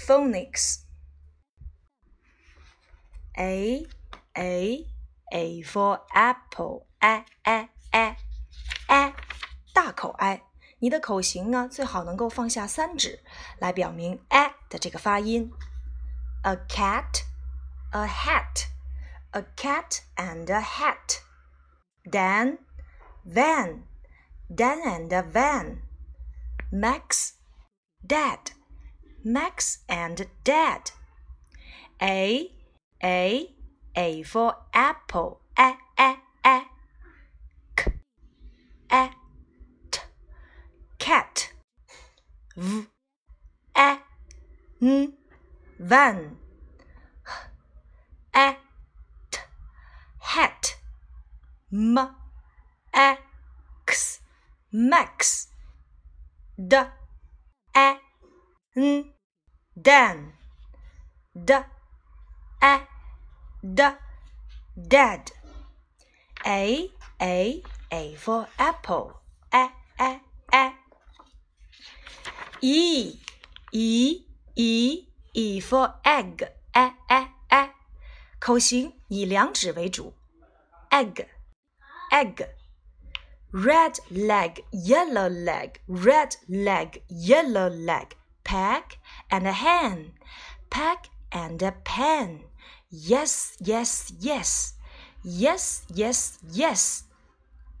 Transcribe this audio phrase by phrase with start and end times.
[0.00, 0.82] phonics.
[3.38, 3.86] A
[4.34, 4.86] A
[5.32, 6.86] A for apple.
[7.00, 8.16] A A A
[8.88, 9.14] A
[9.72, 10.42] 大口 I。
[10.78, 13.22] 你的口型呢，最好能够放下三指，
[13.58, 15.50] 来表明 a 的这个发音。
[16.42, 17.22] A cat,
[17.92, 18.66] a hat,
[19.30, 21.22] a cat and a hat.
[22.04, 22.58] Dan,
[23.24, 23.82] van,
[24.48, 25.82] Dan and a van.
[26.70, 27.34] Max,
[28.06, 28.52] dad,
[29.23, 30.91] Max and dad.
[32.01, 32.51] A,
[33.03, 33.51] A,
[33.95, 35.41] A for apple.
[35.57, 36.61] A, A, A.
[37.75, 37.93] K,
[38.91, 39.09] A,
[39.91, 39.99] T,
[40.97, 41.51] cat.
[42.57, 42.87] V,
[43.75, 43.99] A,
[44.81, 45.13] N,
[45.77, 46.37] van.
[47.27, 47.31] H,
[48.33, 48.57] A,
[49.29, 49.39] T,
[50.19, 50.77] hat.
[51.71, 51.97] M,
[52.95, 53.17] A,
[53.87, 54.19] X,
[54.71, 55.49] max.
[56.57, 56.75] D,
[57.75, 57.97] A,
[58.74, 59.12] N,
[59.74, 60.32] dan.
[61.34, 61.52] D,
[62.62, 62.80] A,
[63.62, 63.82] D,
[64.88, 65.30] dad.
[66.46, 69.20] A, A, A for apple.
[69.52, 70.20] A, A,
[70.52, 70.72] A.
[72.62, 73.18] E,
[73.72, 74.22] E,
[74.54, 76.48] E, E for egg.
[76.74, 77.70] A, A, A.
[78.38, 80.14] 口型以两指为主。
[80.90, 81.26] egg,
[82.10, 82.48] egg.
[83.52, 88.16] Red leg, yellow leg, red leg, yellow leg.
[88.51, 88.99] Pack
[89.31, 90.11] and a hen,
[90.69, 92.41] pack and a pen.
[92.89, 94.73] Yes, yes, yes.
[95.23, 97.03] Yes, yes, yes.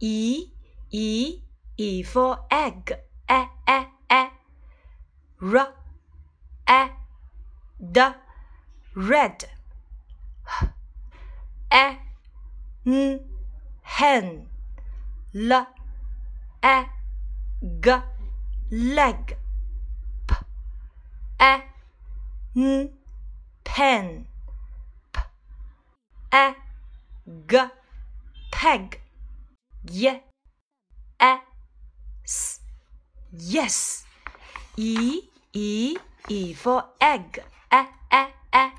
[0.00, 0.46] E,
[0.90, 1.42] E,
[1.76, 2.96] E for egg.
[3.28, 4.30] A, A, A.
[5.42, 5.68] R,
[6.66, 6.90] A,
[7.78, 8.00] D,
[8.94, 9.44] red.
[10.48, 10.68] H,
[11.70, 11.98] A,
[12.86, 13.20] N,
[13.82, 14.48] hen.
[15.34, 15.66] L,
[16.62, 16.86] A,
[17.82, 17.92] G,
[18.70, 19.36] leg.
[21.40, 21.62] A,
[22.56, 22.90] N,
[23.64, 24.26] pen.
[25.12, 25.20] P,
[26.32, 26.54] A,
[27.46, 27.58] G,
[28.50, 29.00] peg.
[29.90, 30.20] Y,
[31.20, 31.40] A,
[32.24, 32.60] S,
[33.32, 34.04] yes.
[34.76, 35.20] E,
[35.52, 35.96] E,
[36.28, 37.42] E for egg.
[37.70, 38.72] A, A, A.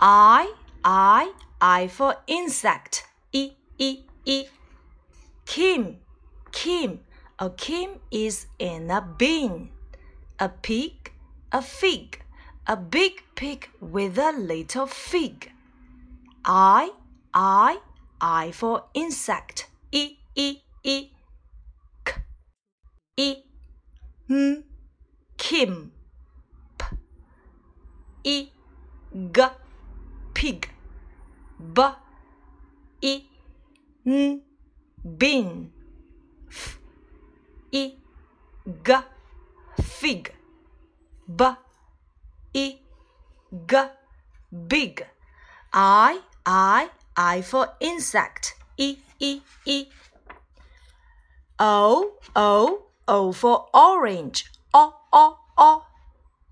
[0.00, 0.52] I,
[0.84, 3.04] I, I for insect.
[3.32, 4.46] E, E, E.
[5.44, 5.98] Kim,
[6.50, 7.00] Kim.
[7.42, 9.70] A Kim is in a bin.
[10.38, 11.10] A pig,
[11.50, 12.22] a fig.
[12.68, 15.50] A big pig with a little fig.
[16.44, 16.92] I,
[17.34, 17.80] I,
[18.20, 19.66] I for insect.
[19.90, 21.08] E, E, E.
[22.04, 22.12] K,
[23.16, 23.36] E,
[24.30, 24.62] M,
[25.36, 25.90] Kim.
[26.78, 26.86] P,
[28.22, 28.50] E,
[29.32, 29.42] G,
[30.32, 30.68] pig.
[31.74, 31.82] B,
[33.00, 33.22] E,
[34.06, 34.42] N,
[35.18, 35.72] bin.
[37.72, 37.94] E,
[38.84, 38.94] G,
[39.80, 40.34] fig.
[41.26, 41.44] B,
[42.52, 42.76] E,
[43.66, 43.76] G,
[44.68, 45.06] big.
[45.72, 48.54] I, I, I for insect.
[48.76, 49.86] E, E, E.
[51.58, 54.50] O, O, O for orange.
[54.74, 55.86] O, O, O.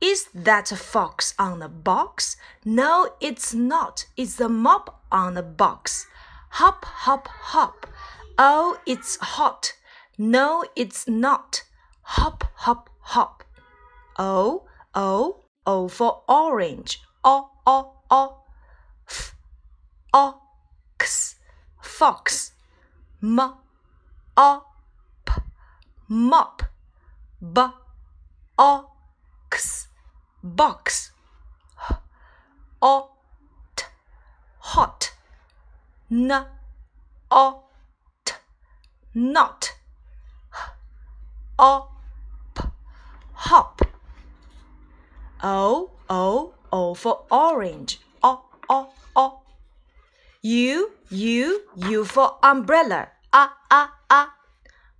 [0.00, 2.36] Is that a fox on the box?
[2.62, 4.04] No, it's not.
[4.18, 6.06] It's a mop on the box.
[6.50, 7.86] Hop, hop, hop.
[8.36, 9.72] Oh, it's hot.
[10.18, 11.62] No, it's not.
[12.00, 13.44] Hop, hop, hop.
[14.18, 17.02] O, O, O for orange.
[17.22, 18.38] O, O, O.
[19.06, 19.36] F,
[20.14, 21.36] ox,
[21.82, 22.52] fox.
[23.22, 23.40] M,
[24.38, 24.64] o,
[25.26, 25.32] p,
[26.08, 26.62] mop.
[27.42, 27.60] B,
[28.58, 29.88] ox,
[30.42, 31.12] box.
[31.90, 31.96] H,
[32.80, 33.10] o,
[33.76, 33.84] t,
[34.60, 35.12] hot.
[36.10, 36.46] N,
[37.30, 37.64] o,
[38.24, 38.32] t,
[39.14, 39.75] not.
[41.58, 41.88] H, o,
[42.54, 42.62] p,
[43.32, 43.80] hop.
[45.42, 47.98] O, O, O for orange.
[48.22, 49.40] O, O, O.
[50.42, 53.08] U, U, U for umbrella.
[53.32, 54.34] Ah, ah, ah.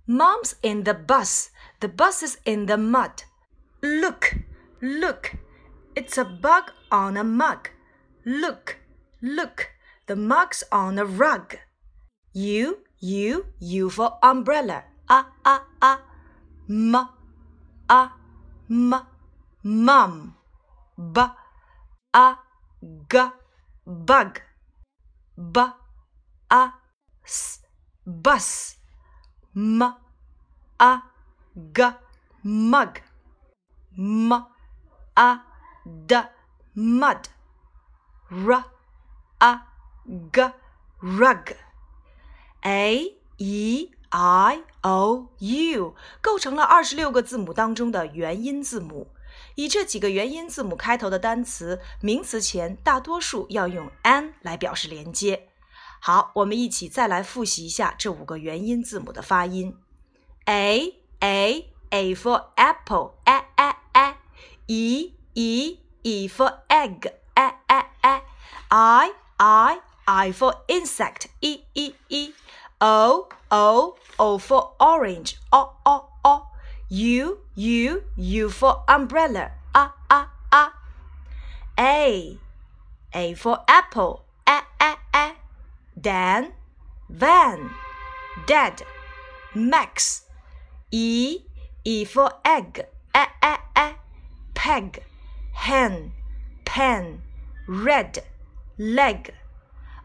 [0.07, 1.51] Mom's in the bus.
[1.79, 3.23] The bus is in the mud.
[3.83, 4.33] Look,
[4.81, 5.35] look.
[5.95, 7.69] It's a bug on a mug.
[8.25, 8.77] Look,
[9.21, 9.69] look.
[10.07, 11.57] The mug's on a rug.
[12.33, 14.85] U, U, U for umbrella.
[15.07, 16.06] Ah, ah, ah.
[16.69, 16.95] M,
[17.87, 18.17] ah,
[18.69, 18.93] m,
[19.63, 20.35] mum.
[20.97, 21.21] B,
[22.13, 22.37] a,
[23.09, 23.17] g,
[23.85, 24.41] bug.
[25.37, 25.61] B,
[26.51, 26.73] a,
[27.23, 27.61] s,
[28.05, 28.77] bus.
[29.55, 29.81] M,
[30.79, 31.01] a,
[31.73, 31.83] g,
[32.43, 32.99] mug.
[33.97, 34.45] M,
[35.15, 35.41] a,
[36.05, 36.15] d,
[36.75, 37.29] mud.
[38.29, 38.65] R,
[39.39, 39.61] a,
[40.33, 40.41] g,
[41.01, 41.53] rug.
[42.65, 49.11] A, E, I O U 构成了二十六个字母当中的元音字母。
[49.55, 55.49] 以这几个元音字母开头的单词，名词前大多数要用 an 来表示连接。
[55.99, 59.75] 好，我们一起再来复习一下这五个元音字母的发音。
[60.45, 64.15] A A A for apple，a a a。
[64.67, 68.21] E E E for egg，a a a。
[68.69, 72.33] I I I for insect，e e e。
[72.79, 76.47] O O O for orange, o o o.
[76.89, 80.71] U U U for umbrella, a a a.
[81.79, 82.37] A
[83.13, 85.35] A for apple, a a a.
[85.99, 86.53] Dan
[87.09, 87.71] van,
[88.45, 88.83] dad.
[89.55, 90.23] Max
[90.91, 91.39] E
[91.83, 92.85] E for egg,
[93.15, 93.95] a a a.
[94.53, 95.03] Peg
[95.53, 96.13] hen,
[96.63, 97.23] pen.
[97.67, 98.23] Red
[98.77, 99.33] leg.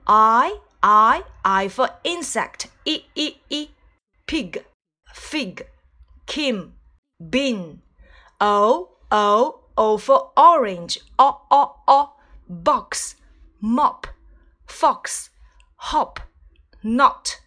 [0.07, 3.69] I I, I for insect, e, e, e.
[4.27, 4.65] Pig,
[5.15, 5.67] fig.
[6.27, 6.75] Kim,
[7.31, 7.83] bin.
[8.41, 12.09] O, O, O for orange, o, o, o.
[12.49, 13.17] Box,
[13.61, 14.07] mop.
[14.67, 15.31] Fox,
[15.77, 16.19] hop,
[16.83, 17.41] not.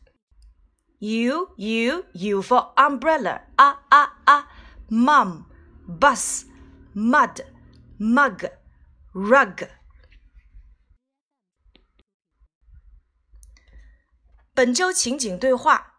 [1.02, 4.46] U, U, U for umbrella, a, a, a.
[4.90, 5.46] Mum,
[5.88, 6.46] bus,
[6.94, 7.42] mud,
[7.98, 8.46] mug,
[9.14, 9.68] rug.
[14.55, 15.95] 本周情景对话：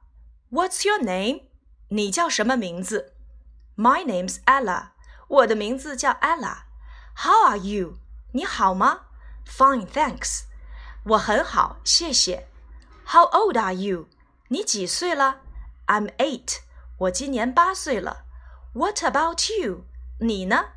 [0.52, 1.44] What's your name？
[1.90, 3.14] 你叫什么名字？
[3.76, 4.90] My name's Ella。
[5.28, 7.98] 我的名字叫 Ella。How are you？
[8.34, 9.08] 你好吗？
[9.46, 10.44] Fine, thanks。
[11.04, 12.48] 我很好，谢谢。
[13.08, 14.08] How old are you？
[14.50, 15.42] 你几岁了？
[15.88, 16.60] I'm eight。
[16.98, 18.26] 我今年八岁了。
[18.74, 19.86] What about you？
[20.20, 20.74] 你呢？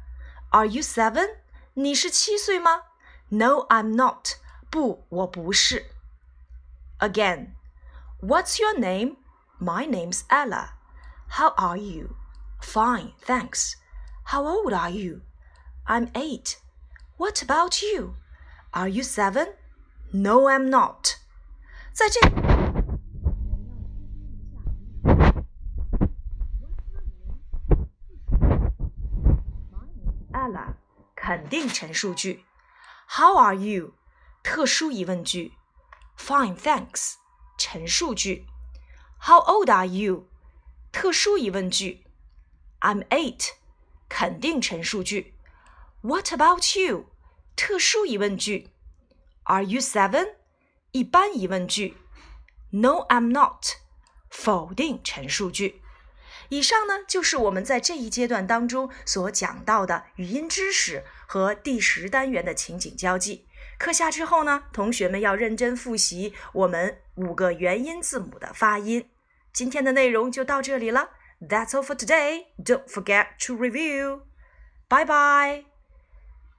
[0.51, 1.37] Are you seven？
[1.75, 2.85] 你是七岁吗？
[3.29, 4.37] No, I'm not。
[4.71, 5.91] 不，我不是。
[6.99, 7.51] Again。
[8.21, 9.17] What's your name?
[9.59, 10.75] My name's Ella.
[11.29, 12.17] How are you?
[12.61, 13.77] Fine, thanks.
[14.25, 15.23] How old are you?
[15.87, 16.59] I'm eight.
[17.17, 18.17] What about you?
[18.73, 19.49] Are you seven?
[20.13, 21.17] No, I'm not.
[21.93, 22.21] 在这
[30.33, 30.75] Ella
[31.15, 32.45] 肯定陈述句，
[33.09, 33.95] How are you
[34.43, 35.53] 特殊疑问句，
[36.19, 37.15] Fine, thanks
[37.60, 38.48] 陈述句
[39.20, 40.30] ，How old are you？
[40.94, 42.06] 特殊疑问句
[42.80, 43.50] ，I'm eight，
[44.08, 45.34] 肯定陈述句
[46.02, 47.08] ，What about you？
[47.58, 48.70] 特殊疑问句
[49.44, 50.36] ，Are you seven？
[50.92, 51.98] 一般疑问句
[52.70, 53.74] ，No, I'm not，
[54.30, 55.82] 否定陈述句。
[56.48, 63.46] 以上呢，就是我们在这一阶段当中所讲到的语音知识和第十单元的情景交际。
[63.80, 69.10] 课下之后呢，同学们要认真复习我们五个元音字母的发音。
[69.54, 71.10] 今天的内容就到这里了。
[71.42, 72.48] That's all for today.
[72.64, 74.24] Don't forget to review.
[74.90, 75.69] Bye bye.